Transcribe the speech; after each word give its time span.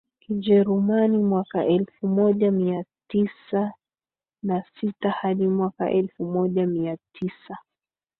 Kijerumani 0.19 1.17
mwaka 1.17 1.65
elfu 1.65 2.07
moja 2.07 2.51
mia 2.51 2.85
tisa 3.07 3.73
na 4.43 4.63
sita 4.79 5.09
hadi 5.09 5.47
mwaka 5.47 5.91
elfu 5.91 6.25
moja 6.25 6.67
mia 6.67 6.97
tisa 7.13 7.57